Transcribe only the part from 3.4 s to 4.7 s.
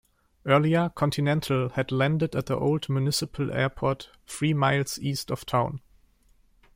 airport three